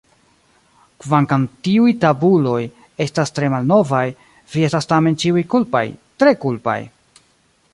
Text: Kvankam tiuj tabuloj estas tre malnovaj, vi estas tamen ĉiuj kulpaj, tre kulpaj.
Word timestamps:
Kvankam 1.03 1.43
tiuj 1.67 1.91
tabuloj 2.05 2.61
estas 3.05 3.35
tre 3.35 3.49
malnovaj, 3.55 4.01
vi 4.55 4.65
estas 4.69 4.91
tamen 4.93 5.19
ĉiuj 5.25 5.45
kulpaj, 5.53 5.85
tre 6.25 6.35
kulpaj. 6.47 6.79